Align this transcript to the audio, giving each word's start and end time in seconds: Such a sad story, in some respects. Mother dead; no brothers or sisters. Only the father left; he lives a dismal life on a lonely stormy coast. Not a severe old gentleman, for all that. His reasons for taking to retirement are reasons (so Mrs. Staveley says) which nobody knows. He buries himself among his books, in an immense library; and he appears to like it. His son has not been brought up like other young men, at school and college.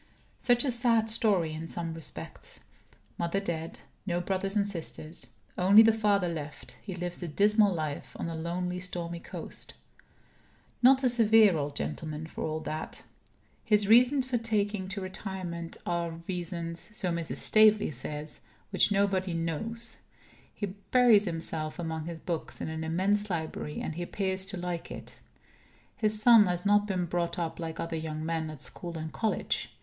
Such 0.39 0.65
a 0.65 0.71
sad 0.71 1.11
story, 1.11 1.53
in 1.53 1.67
some 1.67 1.93
respects. 1.93 2.61
Mother 3.19 3.39
dead; 3.39 3.81
no 4.07 4.19
brothers 4.19 4.57
or 4.57 4.65
sisters. 4.65 5.27
Only 5.59 5.83
the 5.83 5.93
father 5.93 6.27
left; 6.27 6.75
he 6.81 6.95
lives 6.95 7.21
a 7.21 7.27
dismal 7.27 7.71
life 7.71 8.15
on 8.19 8.27
a 8.27 8.35
lonely 8.35 8.79
stormy 8.79 9.19
coast. 9.19 9.75
Not 10.81 11.03
a 11.03 11.07
severe 11.07 11.55
old 11.55 11.75
gentleman, 11.75 12.25
for 12.25 12.43
all 12.43 12.61
that. 12.61 13.03
His 13.63 13.87
reasons 13.87 14.25
for 14.25 14.39
taking 14.39 14.89
to 14.89 15.01
retirement 15.01 15.77
are 15.85 16.19
reasons 16.27 16.79
(so 16.97 17.11
Mrs. 17.11 17.37
Staveley 17.37 17.91
says) 17.91 18.47
which 18.71 18.91
nobody 18.91 19.35
knows. 19.35 19.97
He 20.51 20.65
buries 20.89 21.25
himself 21.25 21.77
among 21.77 22.05
his 22.05 22.19
books, 22.19 22.59
in 22.59 22.69
an 22.69 22.83
immense 22.83 23.29
library; 23.29 23.79
and 23.79 23.93
he 23.93 24.01
appears 24.01 24.47
to 24.47 24.57
like 24.57 24.89
it. 24.89 25.17
His 25.95 26.19
son 26.19 26.47
has 26.47 26.65
not 26.65 26.87
been 26.87 27.05
brought 27.05 27.37
up 27.37 27.59
like 27.59 27.79
other 27.79 27.97
young 27.97 28.25
men, 28.25 28.49
at 28.49 28.63
school 28.63 28.97
and 28.97 29.13
college. 29.13 29.75